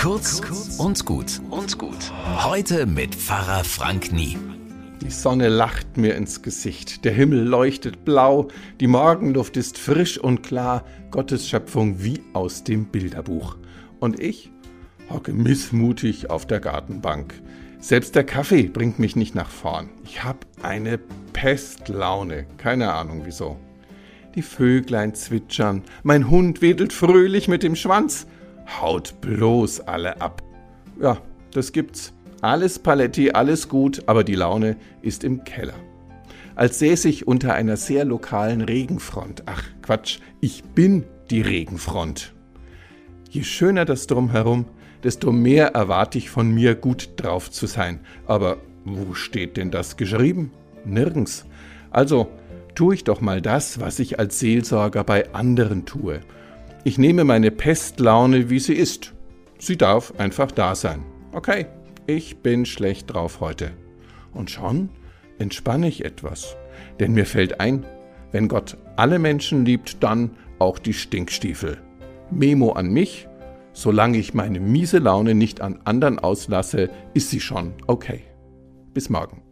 [0.00, 0.40] Kurz
[0.78, 2.10] und gut und gut.
[2.42, 4.38] Heute mit Pfarrer Frank Nie.
[5.02, 8.48] Die Sonne lacht mir ins Gesicht, der Himmel leuchtet blau,
[8.80, 13.58] die Morgenluft ist frisch und klar, Gottes Schöpfung wie aus dem Bilderbuch.
[13.98, 14.50] Und ich
[15.10, 17.34] hocke missmutig auf der Gartenbank.
[17.78, 19.90] Selbst der Kaffee bringt mich nicht nach vorn.
[20.04, 20.96] Ich hab eine
[21.34, 23.58] Pestlaune, keine Ahnung wieso.
[24.34, 28.26] Die Vöglein zwitschern, mein Hund wedelt fröhlich mit dem Schwanz.
[28.80, 30.42] Haut bloß alle ab.
[31.00, 31.18] Ja,
[31.52, 32.12] das gibt's.
[32.40, 35.74] Alles Paletti, alles gut, aber die Laune ist im Keller.
[36.54, 39.42] Als säße ich unter einer sehr lokalen Regenfront.
[39.46, 42.32] Ach Quatsch, ich bin die Regenfront.
[43.30, 44.64] Je schöner das Drumherum,
[45.04, 48.00] desto mehr erwarte ich von mir, gut drauf zu sein.
[48.26, 50.52] Aber wo steht denn das geschrieben?
[50.84, 51.46] Nirgends.
[51.90, 52.28] Also
[52.74, 56.20] tue ich doch mal das, was ich als Seelsorger bei anderen tue.
[56.82, 59.12] Ich nehme meine Pestlaune, wie sie ist.
[59.58, 61.02] Sie darf einfach da sein.
[61.32, 61.66] Okay,
[62.06, 63.72] ich bin schlecht drauf heute.
[64.32, 64.88] Und schon
[65.38, 66.56] entspanne ich etwas.
[66.98, 67.84] Denn mir fällt ein,
[68.32, 71.78] wenn Gott alle Menschen liebt, dann auch die Stinkstiefel.
[72.30, 73.28] Memo an mich,
[73.74, 78.22] solange ich meine miese Laune nicht an anderen auslasse, ist sie schon okay.
[78.94, 79.42] Bis morgen.